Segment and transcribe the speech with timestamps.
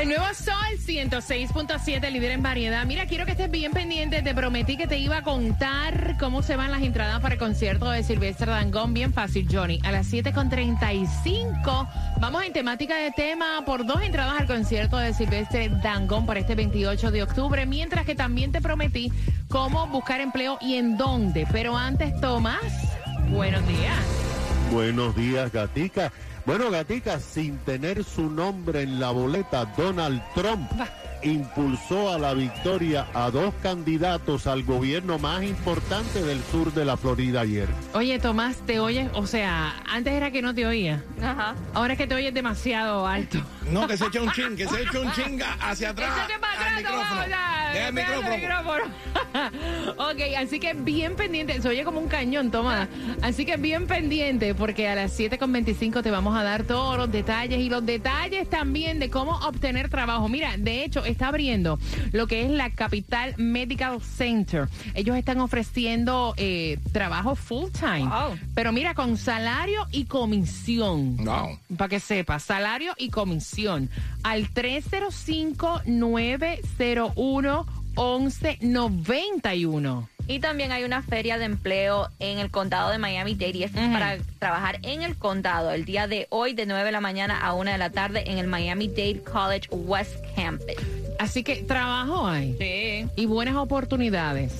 [0.00, 2.86] El nuevo Sol 106.7, líder en variedad.
[2.86, 4.22] Mira, quiero que estés bien pendiente.
[4.22, 7.90] Te prometí que te iba a contar cómo se van las entradas para el concierto
[7.90, 8.94] de Silvestre Dangón.
[8.94, 9.80] Bien fácil, Johnny.
[9.84, 15.68] A las 7.35 vamos en temática de tema por dos entradas al concierto de Silvestre
[15.68, 17.66] Dangón para este 28 de octubre.
[17.66, 19.12] Mientras que también te prometí
[19.48, 21.46] cómo buscar empleo y en dónde.
[21.52, 22.62] Pero antes, Tomás,
[23.28, 23.98] buenos días.
[24.72, 26.10] Buenos días, Gatica.
[26.44, 30.70] Bueno, Gatica, sin tener su nombre en la boleta, Donald Trump
[31.22, 36.96] impulsó a la victoria a dos candidatos al gobierno más importante del sur de la
[36.96, 37.68] Florida ayer.
[37.94, 41.02] Oye, Tomás, te oyes, o sea, antes era que no te oía.
[41.22, 41.54] Ajá.
[41.74, 43.38] Ahora es que te oyes demasiado alto.
[43.70, 46.10] No, que se eche un ching, que se eche un chinga hacia atrás.
[46.16, 47.08] Échate para al atrás, micrófono.
[47.08, 48.84] Tomás, ya, Deja el deja el micrófono.
[49.96, 52.88] ok, así que bien pendiente, se oye como un cañón, Tomás.
[53.22, 57.60] Así que bien pendiente, porque a las 7.25 te vamos a dar todos los detalles
[57.60, 60.28] y los detalles también de cómo obtener trabajo.
[60.28, 61.78] Mira, de hecho, está abriendo
[62.12, 64.68] lo que es la Capital Medical Center.
[64.94, 68.06] Ellos están ofreciendo eh, trabajo full time.
[68.06, 68.38] Wow.
[68.54, 71.16] Pero mira, con salario y comisión.
[71.16, 71.58] No.
[71.76, 73.88] Para que sepa, salario y comisión
[74.22, 74.48] al
[77.94, 80.08] 305-901-1191.
[80.28, 83.88] Y también hay una feria de empleo en el condado de Miami-Dade y esto es
[83.88, 87.54] para trabajar en el condado el día de hoy de 9 de la mañana a
[87.54, 90.76] 1 de la tarde en el Miami-Dade College West Campus.
[91.22, 92.56] Así que trabajo hay.
[92.58, 93.08] Sí.
[93.14, 94.52] Y buenas oportunidades.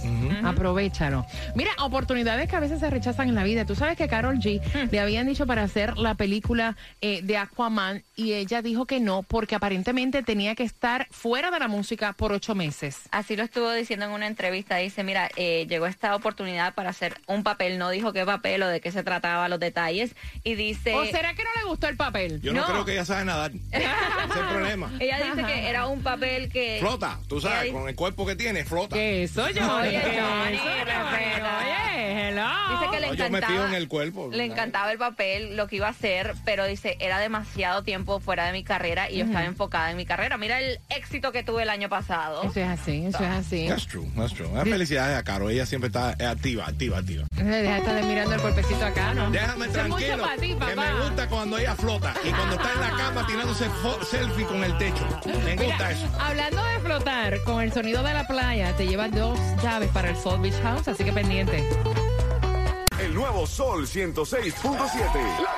[0.44, 1.26] Aprovechalo.
[1.56, 3.64] Mira, oportunidades que a veces se rechazan en la vida.
[3.64, 8.04] Tú sabes que Carol G le habían dicho para hacer la película eh, de Aquaman
[8.14, 12.30] y ella dijo que no porque aparentemente tenía que estar fuera de la música por
[12.32, 13.00] ocho meses.
[13.10, 14.76] Así lo estuvo diciendo en una entrevista.
[14.76, 17.76] Dice, mira, eh, llegó esta oportunidad para hacer un papel.
[17.78, 20.14] No dijo qué papel o de qué se trataba, los detalles.
[20.44, 20.94] Y dice...
[20.94, 22.40] ¿O será que no le gustó el papel?
[22.40, 22.66] Yo no, No.
[22.68, 23.50] creo que ella sabe nadar.
[23.72, 24.92] Ese es el problema.
[25.00, 26.78] Ella dice que era un papel que...
[26.80, 28.94] Flota, tú sabes, con el cuerpo que tiene, flota.
[28.96, 29.88] ¿Qué eso, Johnny?
[29.88, 30.58] Oye, ¿Qué Johnny.
[30.58, 32.42] Oye, hello.
[32.70, 33.52] Dice que le No, yo encantaba.
[33.52, 34.28] metido en el cuerpo.
[34.32, 38.46] Le encantaba el papel, lo que iba a hacer, pero dice, era demasiado tiempo fuera
[38.46, 40.36] de mi carrera y yo estaba enfocada en mi carrera.
[40.38, 42.42] Mira el éxito que tuve el año pasado.
[42.42, 43.66] Eso es así, eso es así.
[43.68, 44.46] That's true, that's true.
[44.48, 45.50] Una felicidades a Caro.
[45.50, 47.24] Ella siempre está activa, activa, activa.
[47.32, 49.30] Deja de estar mirando el cuerpecito acá, ¿no?
[49.30, 50.22] Déjame Eso es mucho tranquilo.
[50.22, 53.66] para ti, que me gusta cuando ella flota y cuando está en la cama tirándose
[54.10, 55.06] selfie con el techo.
[55.44, 56.08] Me Mira, gusta eso.
[56.42, 60.16] Hablando de flotar, con el sonido de la playa, te llevas dos llaves para el
[60.16, 61.62] Soul Beach House, así que pendiente.
[62.98, 64.64] El nuevo Sol 106.7.
[64.64, 64.80] La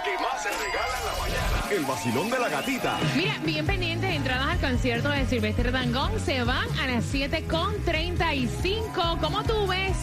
[0.02, 1.70] que más se regala en la mañana.
[1.70, 2.98] El vacilón de la gatita.
[3.16, 9.18] Mira, bien pendientes, entradas al concierto de Silvestre Dangón se van a las 7.35.
[9.20, 9.96] ¿Cómo tú ves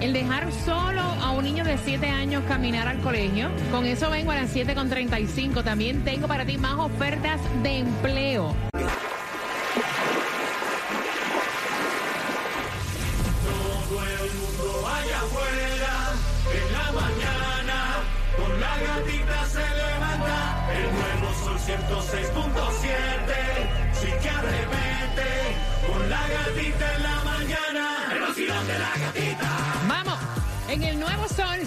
[0.00, 3.50] el dejar solo a un niño de 7 años caminar al colegio?
[3.70, 5.64] Con eso vengo a las 7.35.
[5.64, 8.54] También tengo para ti más ofertas de empleo.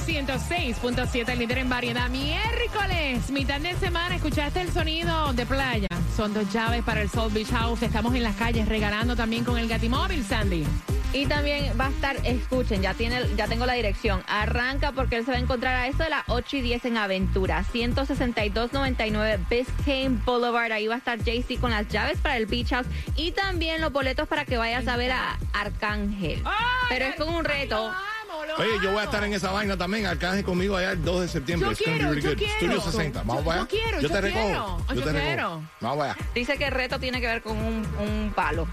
[0.07, 2.09] 106.7, el líder en variedad.
[2.09, 5.89] Miércoles, mitad de semana, ¿escuchaste el sonido de playa?
[6.15, 7.83] Son dos llaves para el Soul Beach House.
[7.83, 10.63] Estamos en las calles regalando también con el Gatimóvil, Sandy.
[11.11, 14.23] Y también va a estar, escuchen, ya tiene, ya tengo la dirección.
[14.27, 16.97] Arranca porque él se va a encontrar a eso de las 8 y 10 en
[16.97, 20.71] Aventura, 162.99 Biscayne Boulevard.
[20.71, 23.91] Ahí va a estar JC con las llaves para el Beach House y también los
[23.91, 26.41] boletos para que vayas a ver a Arcángel.
[26.87, 27.91] Pero es con un reto.
[28.57, 30.05] Oye, yo voy a estar en esa vaina también.
[30.05, 31.67] Arcángel conmigo allá el 2 de septiembre.
[31.67, 32.37] Yo It's quiero, really yo good.
[32.37, 32.53] quiero.
[32.55, 33.23] Studio 60.
[33.23, 33.61] Vamos Yo- allá.
[33.61, 34.77] yo quiero, yo te recojo.
[34.89, 35.19] Yo te quiero.
[35.35, 35.61] recojo.
[35.81, 36.17] Vamos allá.
[36.33, 38.67] Dice que el reto tiene que ver con un, un palo.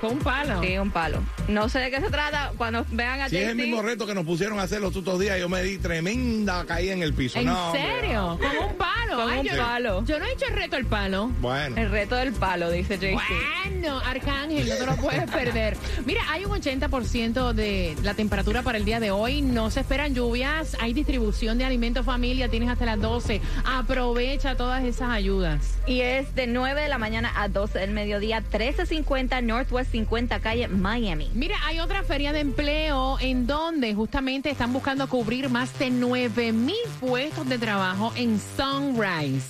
[0.00, 0.62] Con un palo.
[0.62, 1.22] Sí, un palo.
[1.48, 2.52] No sé de qué se trata.
[2.56, 5.20] Cuando vean a Si es el mismo reto que nos pusieron a hacer los otros
[5.20, 7.38] días, yo me di tremenda caída en el piso.
[7.38, 7.82] ¿En No, hombre.
[8.00, 8.38] serio?
[8.40, 8.89] Con un palo.
[9.16, 10.04] Con un yo, palo.
[10.04, 11.30] Yo no he hecho el reto el palo.
[11.40, 11.76] Bueno.
[11.76, 13.12] el reto del palo, dice JC.
[13.12, 15.76] Bueno, Arcángel, no te lo puedes perder.
[16.04, 19.42] Mira, hay un 80% de la temperatura para el día de hoy.
[19.42, 20.76] No se esperan lluvias.
[20.80, 22.48] Hay distribución de alimentos familia.
[22.48, 23.40] Tienes hasta las 12.
[23.64, 25.78] Aprovecha todas esas ayudas.
[25.86, 30.68] Y es de 9 de la mañana a 12 del mediodía, 1350 Northwest 50 calle
[30.68, 31.30] Miami.
[31.34, 36.52] Mira, hay otra feria de empleo en donde justamente están buscando cubrir más de 9
[36.52, 38.99] mil puestos de trabajo en Sunrise.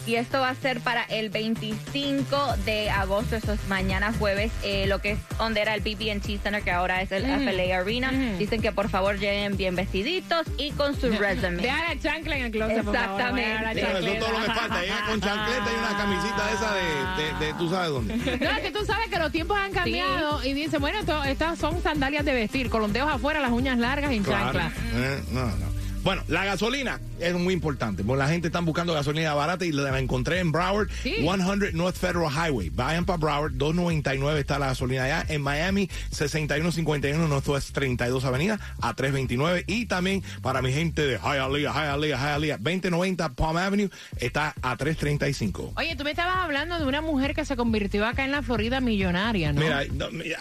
[0.06, 4.87] Y esto va a ser para el 25 de agosto, eso es mañana jueves, eh,
[4.87, 8.11] lo que es donde era el BB&T Center, que ahora es el FLA Arena.
[8.38, 11.62] Dicen que por favor lleguen bien vestiditos y con su resume.
[11.62, 13.11] Deja la chancla en el closet, por favor.
[13.20, 13.75] Exactamente.
[13.81, 14.81] Deja la Eso es todo lo que falta.
[14.82, 18.17] Llega con chancleta y una camisita esa de, de, de- tú sabes dónde.
[18.17, 21.58] No, es que tú sabes que los tiempos han cambiado y dicen, bueno, esto- estas
[21.58, 24.73] son sandalias de vestir, con los dedos afuera, las uñas largas y en chancla.
[24.94, 25.69] Eh, no, no.
[26.02, 28.02] Bueno, la gasolina es muy importante.
[28.05, 31.17] porque la gente está buscando gasolina barata y la encontré en Broward, Sí.
[31.20, 32.70] 100 North Federal Highway.
[32.70, 35.25] Vayan para Broward, 299 está la gasolina allá.
[35.29, 39.64] En Miami, 6151 Northwest 32 Avenida a 329.
[39.67, 45.75] Y también para mi gente de Hialeah, Hialeah, Hialeah, 2090 Palm Avenue está a 335.
[45.76, 48.81] Oye, tú me estabas hablando de una mujer que se convirtió acá en la Florida
[48.81, 49.61] millonaria, ¿no?
[49.61, 49.82] Mira,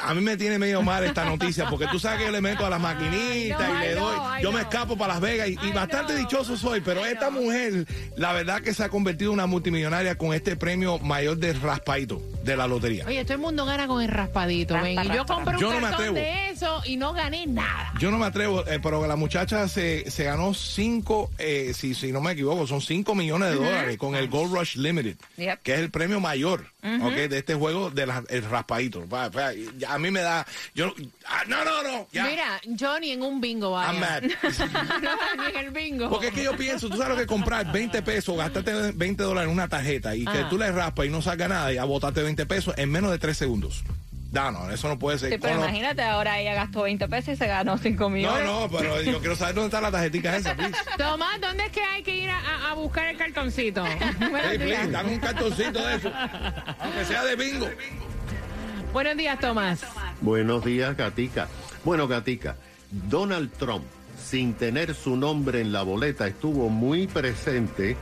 [0.02, 2.66] a mí me tiene medio mal esta noticia porque tú sabes que yo le meto
[2.66, 4.16] a las maquinitas no, y le doy.
[4.16, 7.86] no, yo me escapo para Las Vegas y, bastante dichoso soy, pero esta mujer,
[8.16, 12.22] la verdad que se ha convertido en una multimillonaria con este premio mayor de raspadito
[12.52, 13.06] de la lotería.
[13.08, 15.12] Oye, todo el mundo gana con el raspadito, Raspa, ven.
[15.12, 16.16] Y yo compré un Yo no me cartón atrevo.
[16.16, 17.94] de eso y no gané nada.
[18.00, 22.12] Yo no me atrevo, eh, pero la muchacha se, se ganó cinco, eh, si, si
[22.12, 25.62] no me equivoco, son cinco millones de dólares con el Gold Rush Limited, Yep.
[25.62, 28.10] que es el premio mayor ok, de este juego del
[28.50, 29.08] raspadito.
[29.08, 30.94] Va, va, ya, a mí me da, yo,
[31.26, 32.26] ah, no, no, no, ya.
[32.26, 33.92] Mira, yo ni en un bingo vaya.
[33.92, 34.24] I'm mad.
[35.02, 36.10] no, ni en el bingo.
[36.10, 39.48] Porque es que yo pienso, tú sabes lo que comprar 20 pesos, gastarte 20 dólares
[39.50, 42.22] en una tarjeta y que tú le raspas y no salga nada y a botarte
[42.22, 43.84] 20 pesos en menos de 3 segundos.
[44.32, 45.32] No, no, eso no puede ser.
[45.32, 48.46] Sí, pero imagínate, ahora ella gastó 20 pesos y se ganó 5 no, millones.
[48.46, 50.78] no, pero yo quiero saber dónde está la tarjetita esa, please.
[50.98, 53.84] Tomás, ¿dónde es que hay que ir a, buscar el cartoncito?
[53.84, 54.16] Días.
[54.16, 56.12] please, dame un cartoncito de eso.
[56.80, 57.70] Aunque sea de bingo.
[58.94, 59.82] Buenos días, Tomás.
[60.22, 61.48] Buenos días, Gatica.
[61.84, 62.56] Bueno, Gatica,
[62.92, 63.86] Donald Trump,
[64.24, 67.98] sin tener su nombre en la boleta, estuvo muy presente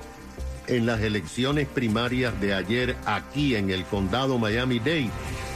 [0.67, 5.09] en las elecciones primarias de ayer aquí en el condado Miami-Dade,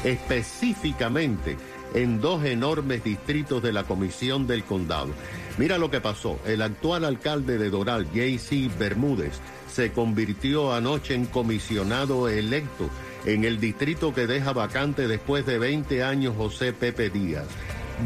[0.03, 1.57] específicamente
[1.93, 5.09] en dos enormes distritos de la comisión del condado.
[5.57, 6.39] Mira lo que pasó.
[6.45, 8.69] El actual alcalde de Doral, J.C.
[8.79, 9.39] Bermúdez,
[9.71, 12.89] se convirtió anoche en comisionado electo
[13.25, 17.47] en el distrito que deja vacante después de 20 años José Pepe Díaz.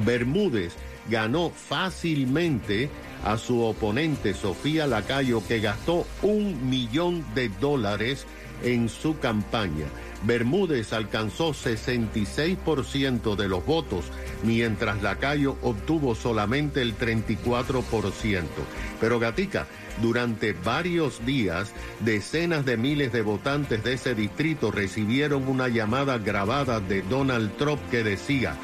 [0.06, 0.74] Bermúdez
[1.10, 2.90] ganó fácilmente
[3.24, 8.26] a su oponente Sofía Lacayo, que gastó un millón de dólares
[8.64, 9.88] en su campaña.
[10.24, 14.06] Bermúdez alcanzó 66% de los votos,
[14.44, 18.44] mientras Lacayo obtuvo solamente el 34%.
[19.00, 19.68] Pero Gatica,
[20.02, 26.80] durante varios días, decenas de miles de votantes de ese distrito recibieron una llamada grabada
[26.80, 28.56] de Donald Trump que decía,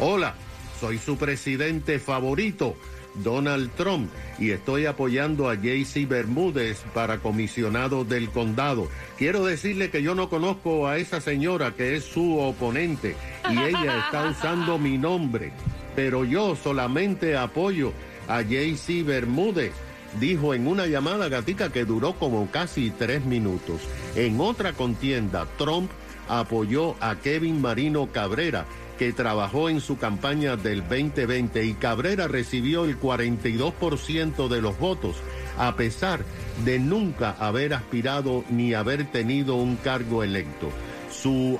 [0.00, 0.34] Hola,
[0.80, 2.74] soy su presidente favorito,
[3.22, 8.88] Donald Trump, y estoy apoyando a JC Bermúdez para comisionado del condado.
[9.18, 13.14] Quiero decirle que yo no conozco a esa señora que es su oponente
[13.50, 15.52] y ella está usando mi nombre,
[15.94, 17.92] pero yo solamente apoyo
[18.26, 19.72] a JC Bermúdez.
[20.18, 23.82] Dijo en una llamada gatica que duró como casi tres minutos.
[24.16, 25.88] En otra contienda, Trump
[26.30, 28.66] apoyó a Kevin Marino Cabrera,
[29.00, 35.16] que trabajó en su campaña del 2020 y Cabrera recibió el 42% de los votos,
[35.56, 36.22] a pesar
[36.66, 40.68] de nunca haber aspirado ni haber tenido un cargo electo.
[41.10, 41.58] Su,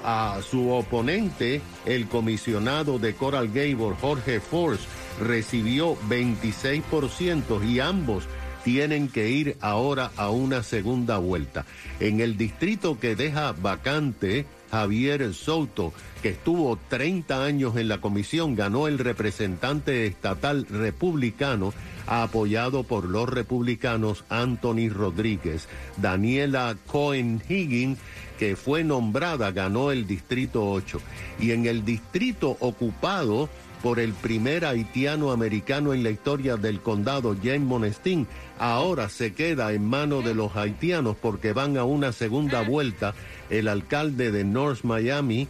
[0.50, 4.84] su oponente, el comisionado de Coral Gable, Jorge Force,
[5.18, 8.24] recibió 26% y ambos
[8.64, 11.64] tienen que ir ahora a una segunda vuelta.
[12.00, 18.54] En el distrito que deja vacante, Javier Souto, que estuvo 30 años en la comisión,
[18.54, 21.72] ganó el representante estatal republicano,
[22.06, 25.68] apoyado por los republicanos Anthony Rodríguez.
[25.96, 27.98] Daniela Cohen Higgins,
[28.38, 31.00] que fue nombrada, ganó el distrito 8.
[31.40, 33.48] Y en el distrito ocupado,
[33.82, 38.26] por el primer haitiano americano en la historia del condado, James Monestin,
[38.58, 43.14] ahora se queda en manos de los haitianos porque van a una segunda vuelta
[43.48, 45.48] el alcalde de North Miami,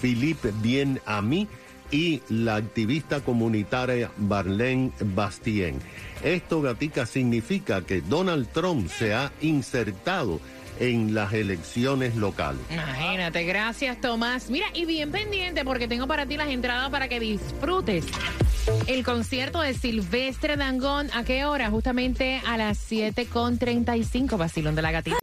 [0.00, 1.48] Philippe Bien Ami,
[1.90, 5.78] y la activista comunitaria Barlene Bastien.
[6.22, 10.40] Esto, Gatica, significa que Donald Trump se ha insertado
[10.80, 12.60] en las elecciones locales.
[12.70, 14.50] Imagínate, gracias Tomás.
[14.50, 18.06] Mira, y bien pendiente porque tengo para ti las entradas para que disfrutes
[18.86, 21.08] el concierto de Silvestre Dangón.
[21.14, 21.70] ¿A qué hora?
[21.70, 25.18] Justamente a las 7.35, Basilón de la Gatita.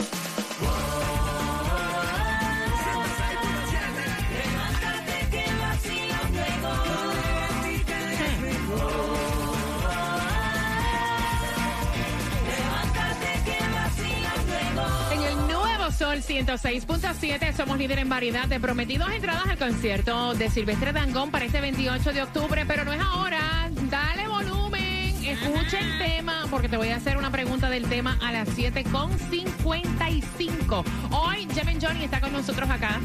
[16.37, 21.61] 106.7, somos líder en variedad de prometidos entradas al concierto de Silvestre Dangón para este
[21.61, 23.71] 28 de octubre, pero no es ahora.
[23.89, 28.31] Dale volumen, escucha el tema, porque te voy a hacer una pregunta del tema a
[28.31, 30.83] las 7.55.
[31.09, 33.01] Hoy Jeven Johnny está con nosotros acá.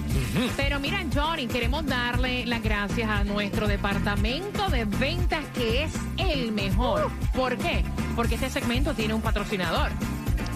[0.59, 6.53] Pero mira, Johnny, queremos darle las gracias a nuestro departamento de ventas que es el
[6.53, 7.11] mejor.
[7.35, 7.83] ¿Por qué?
[8.15, 9.91] Porque este segmento tiene un patrocinador.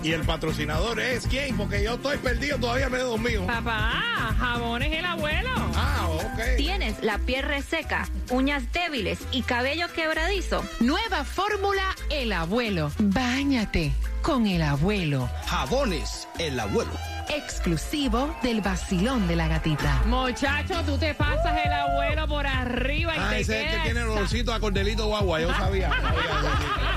[0.06, 3.44] Y el patrocinador es quién, porque yo estoy perdido, todavía me he dormido.
[3.44, 5.50] Papá, jabones el abuelo.
[5.74, 6.56] Ah, ok.
[6.56, 10.62] ¿Tienes la piel reseca, uñas débiles y cabello quebradizo?
[10.78, 12.92] Nueva fórmula El Abuelo.
[13.00, 15.28] Báñate con El Abuelo.
[15.46, 16.92] Jabones, el abuelo.
[17.28, 20.02] Exclusivo del vacilón de la gatita.
[20.06, 23.82] Muchacho, tú te pasas el abuelo por arriba y Ah, te ese es el que
[23.86, 25.90] tiene el olorcito a cordelito guagua, yo sabía.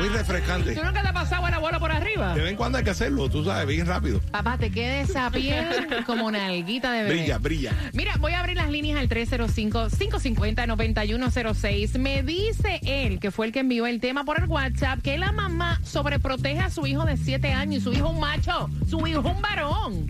[0.00, 0.74] Muy refrescante.
[0.74, 2.34] ¿Tú nunca te has pasado el abuelo por arriba?
[2.34, 4.18] De vez en cuando hay que hacerlo, tú sabes, bien rápido.
[4.30, 5.66] Papá, te quede esa piel
[6.06, 7.14] como una alguita de bebé.
[7.16, 7.74] Brilla, brilla.
[7.92, 11.98] Mira, voy a abrir las líneas al 305-550-9106.
[11.98, 15.32] Me dice él, que fue el que envió el tema por el WhatsApp, que la
[15.32, 19.06] mamá sobreprotege a su hijo de 7 años y su hijo es un macho, su
[19.06, 20.06] hijo es un varón.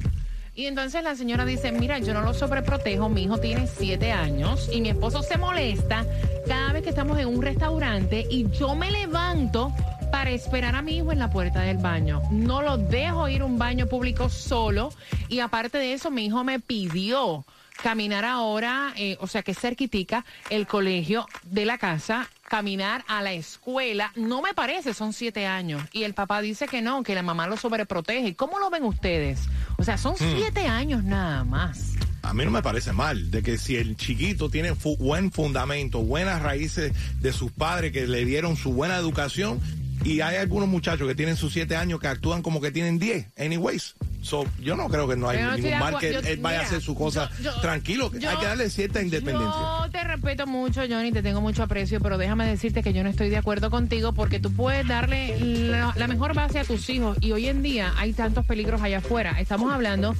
[0.60, 4.68] Y entonces la señora dice, mira, yo no lo sobreprotejo, mi hijo tiene 7 años
[4.70, 6.04] y mi esposo se molesta
[6.46, 9.72] cada vez que estamos en un restaurante y yo me levanto
[10.12, 12.20] para esperar a mi hijo en la puerta del baño.
[12.30, 14.92] No lo dejo ir a un baño público solo
[15.30, 17.46] y aparte de eso mi hijo me pidió
[17.82, 23.32] caminar ahora, eh, o sea que cerquitica el colegio de la casa, caminar a la
[23.32, 25.82] escuela, no me parece, son siete años.
[25.92, 28.34] Y el papá dice que no, que la mamá lo sobreprotege.
[28.34, 29.38] ¿Cómo lo ven ustedes?
[29.78, 31.92] O sea, son siete años nada más.
[32.22, 36.02] A mí no me parece mal de que si el chiquito tiene fu- buen fundamento,
[36.02, 39.60] buenas raíces de sus padres que le dieron su buena educación,
[40.04, 43.26] y hay algunos muchachos que tienen sus siete años que actúan como que tienen diez,
[43.38, 43.94] anyways.
[44.22, 46.82] So, yo no creo que no hay no ningún mal que él vaya a hacer
[46.82, 48.10] su cosa yo- yo- tranquilo.
[48.12, 49.60] hay que darle cierta independencia.
[49.84, 53.08] Yo te respeto mucho, Johnny, te tengo mucho aprecio, pero déjame decirte que yo no
[53.08, 57.16] estoy de acuerdo contigo porque tú puedes darle la, la mejor base a tus hijos
[57.22, 59.40] y hoy en día hay tantos peligros allá afuera.
[59.40, 60.14] Estamos hablando,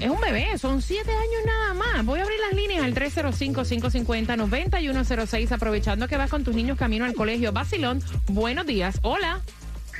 [0.00, 2.06] es un bebé, son siete años nada más.
[2.06, 7.12] Voy a abrir las líneas al 305-550-9106 aprovechando que vas con tus niños camino al
[7.14, 7.52] colegio.
[7.52, 8.98] Basilón, buenos días.
[9.02, 9.40] Hola.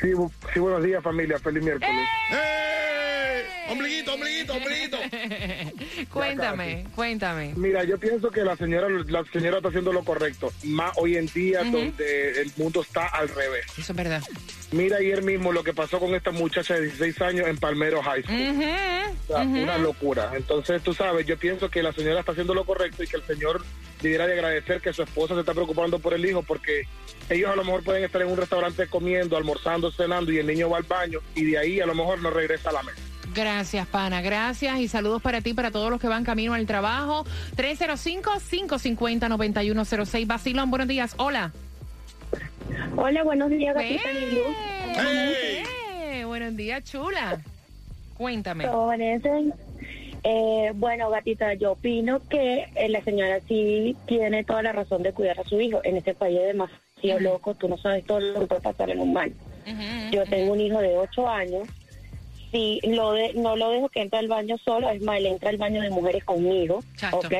[0.00, 0.08] Sí,
[0.52, 1.94] sí, buenos días familia, feliz miércoles.
[2.32, 2.36] ¡Eh!
[3.72, 4.98] Ombliguito, ombliguito, ombliguito.
[6.12, 7.54] cuéntame, cuéntame.
[7.56, 11.26] Mira, yo pienso que la señora la señora está haciendo lo correcto, más hoy en
[11.26, 13.64] día donde el mundo está al revés.
[13.78, 14.22] Eso es verdad.
[14.72, 18.22] Mira ayer mismo lo que pasó con esta muchacha de 16 años en Palmero High
[18.22, 18.38] School.
[18.38, 19.42] O sea.
[19.42, 20.32] Una locura.
[20.34, 23.22] Entonces, tú sabes, yo pienso que la señora está haciendo lo correcto y que el
[23.24, 23.62] señor
[24.00, 26.88] debiera de agradecer que su esposa se está preocupando por el hijo porque
[27.30, 30.68] ellos a lo mejor pueden estar en un restaurante comiendo, almorzando, cenando y el niño
[30.68, 33.11] va al baño y de ahí a lo mejor no regresa a la mesa.
[33.34, 34.20] Gracias, pana.
[34.20, 37.24] Gracias y saludos para ti, para todos los que van camino al trabajo.
[37.56, 40.26] 305-550-9106.
[40.26, 41.14] Basilón, buenos días.
[41.18, 41.52] Hola.
[42.96, 44.02] Hola, buenos días, gatita.
[46.26, 47.40] Buenos días, chula.
[48.16, 48.64] Cuéntame.
[50.24, 55.12] Eh, bueno, gatita, yo opino que eh, la señora sí tiene toda la razón de
[55.12, 55.80] cuidar a su hijo.
[55.84, 59.00] En este país es demasiado loco, tú no sabes todo lo que puede pasar en
[59.00, 59.34] un baño.
[59.66, 61.68] Ujú, Yo tengo un hijo de 8 años.
[62.52, 65.50] Si lo de, no lo dejo que entre al baño solo, es más, él entra
[65.50, 67.26] al baño de mujeres conmigo, Exacto.
[67.26, 67.32] ¿ok?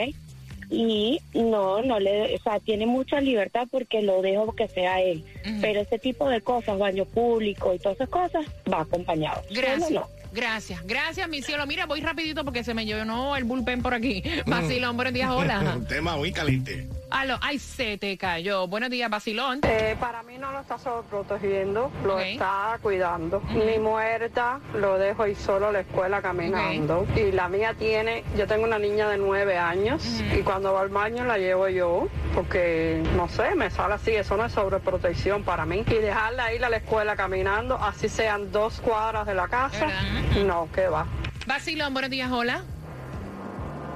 [0.71, 5.23] Y no, no le, o sea, tiene mucha libertad porque lo dejo que sea él.
[5.61, 9.43] Pero ese tipo de cosas, baño público y todas esas cosas, va acompañado.
[9.49, 9.91] Solo Gracias.
[9.91, 10.22] no.
[10.33, 11.67] Gracias, gracias, mi cielo.
[11.67, 14.23] Mira, voy rapidito porque se me llenó el bullpen por aquí.
[14.47, 15.61] Basilón, buenos días, hola.
[15.77, 16.89] Un tema muy caliente.
[17.13, 18.67] Aló, ay, se te cayó.
[18.67, 19.61] Buenos días, Basilón.
[19.65, 23.43] Eh, para mí no lo está sobreprotegiendo, lo está cuidando.
[23.51, 27.07] Ni muerta, lo dejo ir solo a la escuela caminando.
[27.15, 30.89] Y la mía tiene, yo tengo una niña de nueve años y cuando va al
[30.89, 35.67] baño la llevo yo porque, no sé, me sale así, eso no es sobreprotección para
[35.67, 35.85] mí.
[35.87, 40.22] Y dejarla ir a la escuela caminando, así sean dos cuadras de la casa, ¿Verdad?
[40.45, 41.07] No, que va.
[41.47, 42.63] Basilón, buenos días, hola.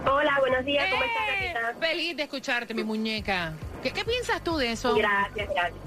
[0.08, 1.52] Hola, buenos días, ¿cómo estás, ¡Eh!
[1.52, 1.86] gatita?
[1.86, 3.52] Feliz de escucharte, mi muñeca.
[3.82, 4.94] ¿Qué, qué piensas tú de eso?
[4.94, 5.80] Gracias, gracias.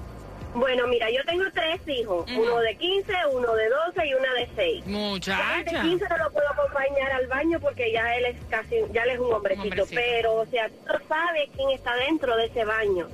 [0.60, 4.50] Bueno, mira, yo tengo tres hijos, uno de 15, uno de 12 y una de
[4.56, 4.84] 6.
[4.84, 5.58] Ya el Muchacha.
[5.64, 9.12] de 15 no lo puedo acompañar al baño porque ya él es casi, ya él
[9.12, 10.02] es un hombrecito, Un hombrecito.
[10.02, 13.08] pero, o sea, tú no sabes quién está dentro de ese baño.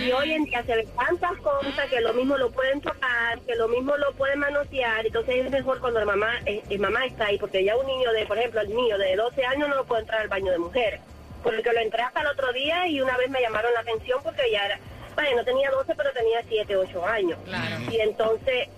[0.00, 3.56] Y hoy en día se ven tantas cosas que lo mismo lo pueden tocar, que
[3.56, 7.26] lo mismo lo pueden manosear, entonces es mejor cuando la mamá, eh, eh, mamá está
[7.26, 9.84] ahí, porque ya un niño de, por ejemplo, el niño de 12 años no lo
[9.86, 11.00] puede entrar al baño de mujeres.
[11.42, 14.42] Porque lo entré hasta el otro día y una vez me llamaron la atención porque
[14.52, 14.78] ya era,
[15.14, 17.38] bueno, no tenía 12, pero tenía 7, 8 años.
[17.44, 17.76] Claro.
[17.90, 18.68] Y entonces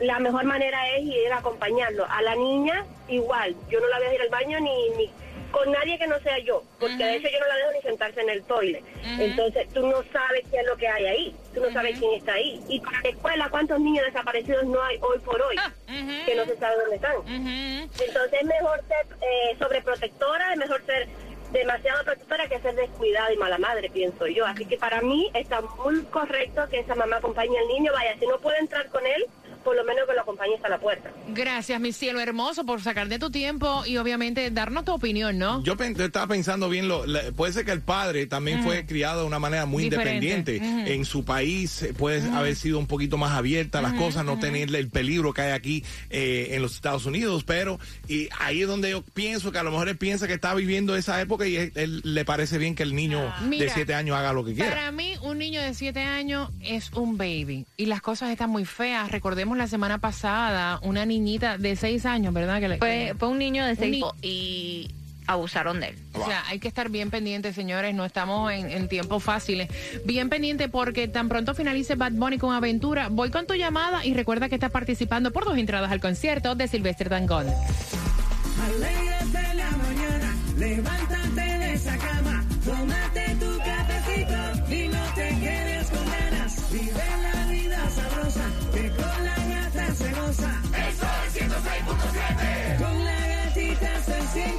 [0.00, 2.06] la mejor manera es ir a acompañarlo.
[2.08, 5.10] A la niña, igual, yo no la voy a ir al baño ni, ni
[5.50, 8.20] con nadie que no sea yo, porque de hecho yo no la dejo ni sentarse
[8.20, 8.82] en el toile.
[9.18, 12.34] Entonces tú no sabes qué es lo que hay ahí, tú no sabes quién está
[12.34, 12.60] ahí.
[12.68, 15.56] Y para la escuela, ¿cuántos niños desaparecidos no hay hoy por hoy?
[16.26, 17.16] Que no se sabe dónde están.
[17.26, 21.08] Entonces es mejor ser eh, sobreprotectora, es mejor ser
[21.52, 24.46] demasiado protectora que ser descuidada y mala madre, pienso yo.
[24.46, 28.26] Así que para mí está muy correcto que esa mamá acompañe al niño, vaya, si
[28.26, 29.26] no puede entrar con él,
[29.64, 31.10] por lo menos que lo acompañe hasta la puerta.
[31.28, 35.62] Gracias, mi cielo hermoso, por sacar de tu tiempo y obviamente darnos tu opinión, ¿no?
[35.64, 39.26] Yo estaba pensando bien, lo, la- puede ser que el padre también fue criado de
[39.26, 40.26] una manera muy Diferente.
[40.56, 40.94] independiente.
[40.94, 44.38] En su país eh, puede haber sido un poquito más abierta a las cosas, no
[44.38, 48.68] tenerle el peligro que hay aquí eh, en los Estados Unidos, pero y ahí es
[48.68, 51.56] donde yo pienso que a lo mejor él piensa que está viviendo esa época y
[51.56, 54.54] él, él le parece bien que el niño de Mira, siete años haga lo que
[54.54, 54.70] quiera.
[54.70, 57.66] Para mí, un niño de 7 años es un baby.
[57.76, 59.10] Y las cosas están muy feas.
[59.10, 62.60] Recordemos la semana pasada, una niñita de 6 años, ¿verdad?
[62.60, 63.90] Que le- Fue, fue un niño de seis
[64.22, 64.90] ni- y
[65.26, 65.98] abusaron de él.
[66.14, 67.94] O sea, hay que estar bien pendientes, señores.
[67.94, 69.68] No estamos en, en tiempos fáciles.
[70.06, 73.08] Bien pendiente porque tan pronto finalice Bad Bunny con Aventura.
[73.10, 76.66] Voy con tu llamada y recuerda que estás participando por dos entradas al concierto de
[76.66, 77.50] Sylvester Dangond.
[78.60, 81.17] Alégrate la mañana, levántate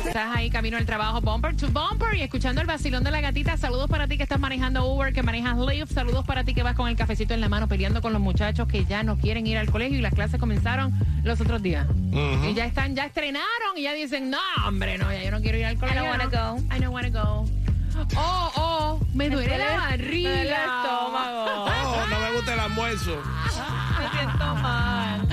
[0.09, 3.57] Estás ahí camino al trabajo, bumper to bumper, y escuchando el vacilón de la gatita.
[3.57, 5.93] Saludos para ti que estás manejando Uber, que manejas Lyft.
[5.93, 8.67] Saludos para ti que vas con el cafecito en la mano peleando con los muchachos
[8.67, 10.93] que ya no quieren ir al colegio y las clases comenzaron
[11.23, 11.85] los otros días.
[12.11, 15.59] Y ya están, ya estrenaron y ya dicen, no, hombre, no, ya yo no quiero
[15.59, 16.01] ir al colegio.
[16.01, 16.31] don't wanna no.
[16.31, 16.75] go.
[16.75, 17.45] I don't wanna go.
[18.15, 20.29] Oh, oh, me duele la barriga.
[20.29, 21.45] me duele el estómago.
[21.45, 23.21] Oh, no me gusta el almuerzo.
[23.99, 25.27] Me siento mal.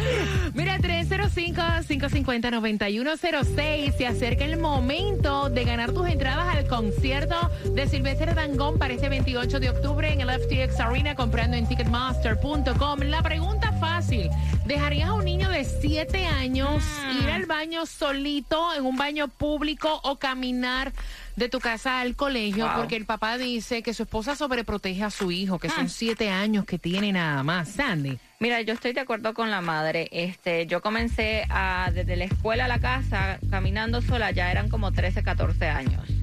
[1.57, 3.97] Mira, 305-550-9106.
[3.97, 9.09] Se acerca el momento de ganar tus entradas al concierto de Silvestre Dangón para este
[9.09, 13.01] 28 de octubre en el FTX Arena comprando en Ticketmaster.com.
[13.05, 14.31] La pregunta fácil.
[14.66, 16.83] ¿Dejarías a un niño de 7 años
[17.22, 20.92] ir al baño solito en un baño público o caminar
[21.37, 22.66] de tu casa al colegio?
[22.66, 22.77] Wow.
[22.77, 26.64] Porque el papá dice que su esposa sobreprotege a su hijo, que son 7 años
[26.64, 27.68] que tiene nada más.
[27.68, 28.18] Sandy.
[28.40, 30.09] Mira, yo estoy de acuerdo con la madre.
[30.11, 34.92] Este, yo comencé a, desde la escuela a la casa caminando sola, ya eran como
[34.92, 36.15] 13, 14 años.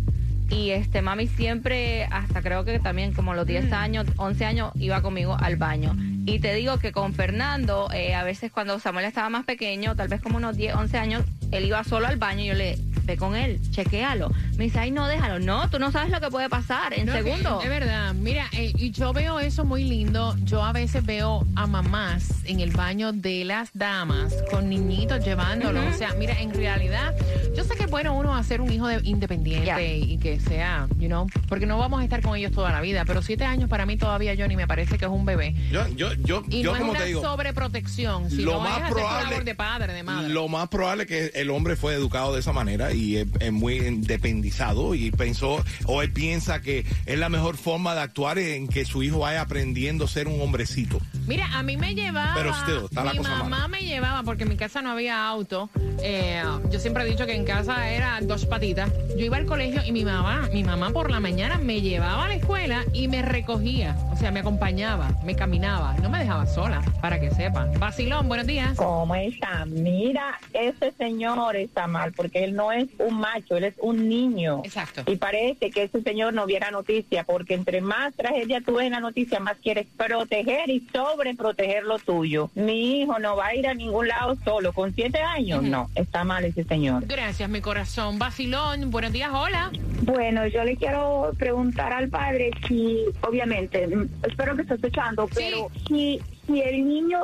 [0.50, 5.02] Y este, mami siempre, hasta creo que también como los 10 años, 11 años, iba
[5.02, 5.96] conmigo al baño.
[6.26, 10.08] Y te digo que con Fernando, eh, a veces cuando Samuel estaba más pequeño, tal
[10.08, 13.18] vez como unos 10, 11 años, él iba solo al baño y yo le, ve
[13.18, 14.32] con él, chequéalo.
[14.58, 15.40] Me dice, ay, no, déjalo.
[15.40, 17.62] No, tú no sabes lo que puede pasar en No, segundo.
[17.64, 18.14] Es verdad.
[18.14, 20.36] Mira, eh, y yo veo eso muy lindo.
[20.44, 25.94] Yo a veces veo a mamás en el baño de las damas con niñitos llevándolos.
[25.94, 27.14] O sea, mira, en realidad,
[27.56, 31.08] yo sé que es bueno uno hacer un hijo de, independiente y que sea, you
[31.08, 33.04] know, porque no vamos a estar con ellos toda la vida.
[33.06, 35.54] Pero siete años para mí todavía, Johnny, me parece que es un bebé.
[35.72, 37.22] Yo, yo, yo, Y yo no es como una te digo.
[37.22, 40.30] sobreprotección, sino lo más es probable- labor de padre, de madre.
[40.30, 43.52] Lo más probable es que el hombre fue educado de esa manera y es, es
[43.52, 48.68] muy independizado y pensó o él piensa que es la mejor forma de actuar en
[48.68, 51.00] que su hijo vaya aprendiendo a ser un hombrecito.
[51.28, 52.34] Mira, a mí me llevaba.
[52.36, 53.68] Pero still, está la mi cosa mamá mala.
[53.68, 55.70] me llevaba porque en mi casa no había auto.
[56.02, 58.92] Eh, yo siempre he dicho que en casa era dos patitas.
[59.18, 62.28] Yo iba al colegio y mi mamá, mi mamá por la mañana me llevaba a
[62.28, 63.96] la escuela y me recogía.
[64.12, 65.96] O sea, me acompañaba, me caminaba.
[66.02, 67.78] No me dejaba sola, para que sepan.
[67.80, 68.76] Vacilón, buenos días.
[68.78, 69.66] ¿Cómo está?
[69.66, 74.62] Mira, ese señor está mal porque él no es un macho, él es un niño.
[74.64, 75.04] Exacto.
[75.08, 78.94] Y parece que ese señor no viera noticia porque entre más tragedia tú ves en
[78.94, 82.50] la noticia, más quieres proteger y sobreproteger lo tuyo.
[82.56, 85.64] Mi hijo no va a ir a ningún lado solo con siete años.
[85.64, 87.06] No, está mal ese señor.
[87.06, 88.20] Gracias, mi corazón.
[88.20, 89.72] Vacilón, buenos días, hola.
[90.04, 95.68] Bueno, yo le quiero preguntar al padre si, obviamente, mm, espero que esté escuchando, pero
[95.88, 97.20] si, si el niño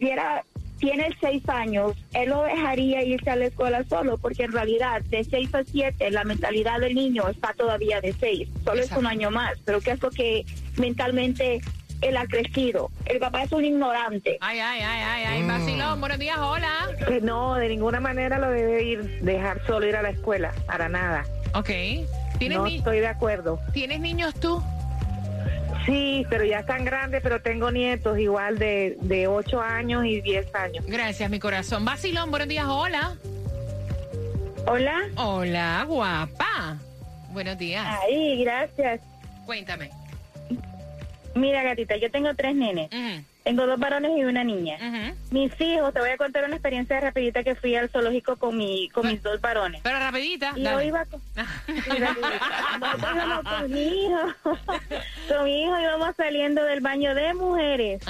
[0.00, 0.42] diera,
[0.80, 5.22] tiene seis años, él lo dejaría irse a la escuela solo, porque en realidad de
[5.22, 9.30] seis a siete la mentalidad del niño está todavía de seis, solo es un año
[9.30, 10.44] más, pero que es lo que
[10.76, 11.60] mentalmente
[12.02, 12.90] él ha crecido.
[13.06, 14.38] El papá es un ignorante.
[14.40, 15.42] Ay, ay, ay, ay, ay.
[15.46, 16.88] Vacilón, buenos días, hola.
[17.06, 20.88] Que no, de ninguna manera lo debe ir, dejar solo ir a la escuela, para
[20.88, 21.24] nada.
[21.54, 21.70] Ok.
[22.38, 23.58] ¿Tienes, No ni- estoy de acuerdo.
[23.72, 24.62] ¿Tienes niños tú?
[25.86, 30.52] Sí, pero ya están grandes, pero tengo nietos igual de, de 8 años y 10
[30.54, 30.84] años.
[30.86, 31.84] Gracias, mi corazón.
[31.84, 33.14] Vacilón, buenos días, hola.
[34.66, 35.02] Hola.
[35.16, 36.76] Hola, guapa.
[37.30, 37.86] Buenos días.
[38.02, 39.00] Ahí, gracias.
[39.44, 39.90] Cuéntame.
[41.36, 42.90] Mira, gatita, yo tengo tres nenes.
[43.44, 44.78] Tengo dos varones y una niña.
[45.30, 48.88] Mis hijos, te voy a contar una experiencia rapidita que fui al zoológico con mi
[48.88, 49.82] con mis dos varones.
[49.84, 50.52] Pero rapidita.
[50.56, 50.82] Y dale.
[50.82, 51.20] yo iba con,
[51.96, 54.20] íbamos con mi hijo,
[55.28, 58.02] con mi hijo íbamos saliendo del baño de mujeres.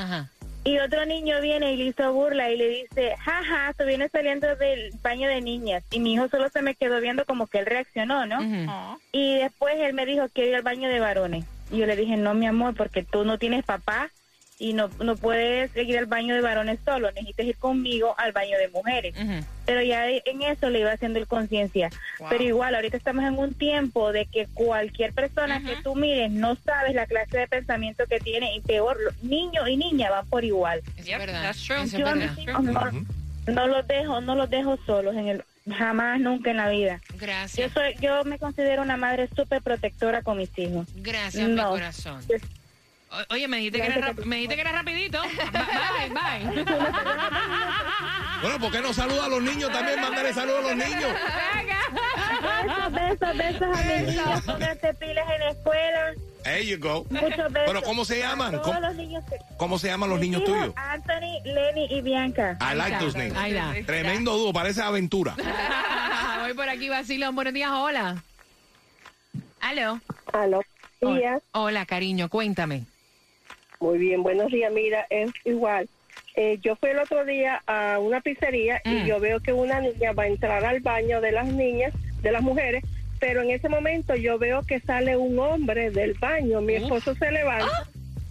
[0.65, 4.57] Y otro niño viene y le hizo burla y le dice, jaja, tú vienes saliendo
[4.57, 5.85] del baño de niñas.
[5.93, 8.99] Y mi hijo solo se me quedó viendo como que él reaccionó, ¿no?
[9.13, 11.45] Y después él me dijo que ir al baño de varones.
[11.71, 14.11] Y yo le dije, no, mi amor, porque tú no tienes papá
[14.59, 18.57] y no, no puedes ir al baño de varones solo, necesitas ir conmigo al baño
[18.57, 19.15] de mujeres.
[19.67, 21.91] Pero ya en eso le iba haciendo el conciencia.
[22.21, 22.29] Wow.
[22.31, 26.57] Pero igual, ahorita estamos en un tiempo de que cualquier persona que tú mires no
[26.57, 30.45] sabes la clase de pensamiento que tiene y peor, los niños y niñas van por
[30.45, 30.81] igual.
[30.97, 31.51] Es verdad.
[31.51, 32.39] Eso es Yo a mis verdad.
[32.43, 36.69] hijos no, no los dejo, no los dejo solos en el jamás nunca en la
[36.69, 37.01] vida.
[37.19, 37.69] Gracias.
[37.69, 40.87] Yo soy yo me considero una madre súper protectora con mis hijos.
[40.97, 41.71] Gracias, mi No.
[41.71, 42.21] corazón.
[43.11, 45.23] O- Oye, me dijiste, que era, me dijiste que era rapidito.
[45.53, 46.65] Bye, bye.
[48.43, 49.99] Bueno, ¿por qué no saluda a los niños también?
[50.01, 51.11] Mándale saludos a los niños.
[52.93, 56.13] Besos, besos, besos a mis niños, pónganse pilas en la escuela.
[56.45, 57.07] There you go.
[57.09, 57.63] Muchos besos.
[57.67, 58.59] Pero ¿cómo se llaman?
[58.61, 60.75] ¿Cómo, los niños que- cómo se llaman los niños hijos, tuyos?
[60.77, 62.59] Anthony, Lenny y Bianca.
[62.61, 63.87] I like those names.
[63.87, 65.35] Tremendo dúo, parece aventura.
[66.43, 67.35] Voy por aquí, Basilón.
[67.35, 68.23] Buenos días, hola.
[69.61, 69.99] Aló.
[70.35, 70.61] Aló.
[71.01, 72.85] Hola, hola, cariño, cuéntame.
[73.81, 74.73] Muy bien, buenos días.
[74.73, 75.89] Mira, es igual.
[76.35, 78.91] Eh, yo fui el otro día a una pizzería Mm.
[78.91, 82.33] y yo veo que una niña va a entrar al baño de las niñas, de
[82.33, 82.85] las mujeres,
[83.21, 86.61] pero en ese momento yo veo que sale un hombre del baño.
[86.61, 87.89] Mi esposo se levanta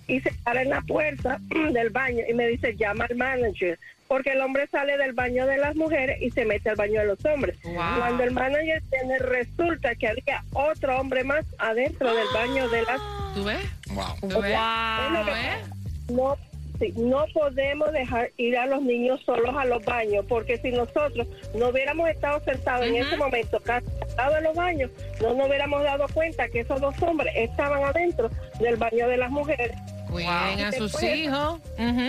[0.08, 1.40] y se para en la puerta
[1.72, 3.80] del baño y me dice, llama al manager.
[4.08, 7.08] Porque el hombre sale del baño de las mujeres y se mete al baño de
[7.08, 7.58] los hombres.
[7.64, 7.74] Wow.
[7.98, 13.02] Cuando el manager tiene, resulta que había otro hombre más adentro del baño de las
[13.34, 13.58] ¿Tú ves?
[13.94, 14.30] Wow.
[14.30, 14.54] ¿Tú ves?
[14.54, 16.16] es lo que ¿Tú ves?
[16.16, 16.38] no,
[16.80, 21.28] sí, no podemos dejar ir a los niños solos a los baños, porque si nosotros
[21.56, 25.84] no hubiéramos estado sentados en ese momento, casi sentados en los baños, no nos hubiéramos
[25.84, 29.72] dado cuenta que esos dos hombres estaban adentro del baño de las mujeres.
[30.10, 31.60] Cuiden a sus hijos.
[31.78, 32.00] Ujú,